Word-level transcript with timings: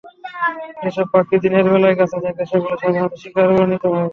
যেসব 0.81 1.07
পাখি 1.13 1.35
দিনের 1.43 1.65
বেলায় 1.71 1.97
গাছে 1.99 2.17
থাকে, 2.25 2.43
সেগুলোই 2.49 2.79
সাধারণত 2.81 3.13
শিকারে 3.21 3.51
পরিণত 3.51 3.83
হয়। 3.87 4.09